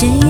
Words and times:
day 0.00 0.29